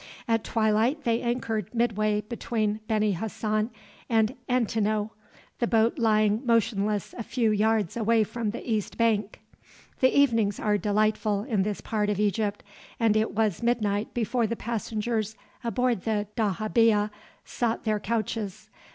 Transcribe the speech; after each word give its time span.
At 0.27 0.43
twilight 0.43 1.03
they 1.03 1.21
anchored 1.21 1.75
midway 1.75 2.21
between 2.21 2.79
Beni 2.87 3.13
Hassan 3.13 3.69
and 4.09 4.33
Antinoe, 4.49 5.11
the 5.59 5.67
boat 5.67 5.99
lying 5.99 6.43
motionless 6.43 7.13
a 7.19 7.21
few 7.21 7.51
yards 7.51 7.95
away 7.95 8.23
from 8.23 8.49
the 8.49 8.67
east 8.67 8.97
bank. 8.97 9.41
The 9.99 10.09
evenings 10.09 10.59
are 10.59 10.79
delightful 10.79 11.43
in 11.43 11.61
this 11.61 11.81
part 11.81 12.09
of 12.09 12.19
Egypt, 12.19 12.63
and 12.99 13.15
it 13.15 13.35
was 13.35 13.61
midnight 13.61 14.11
before 14.15 14.47
the 14.47 14.55
passengers 14.55 15.35
aboard 15.63 16.01
the 16.01 16.25
dahabeah 16.35 17.11
sought 17.45 17.83
their 17.83 17.99
couches. 17.99 18.71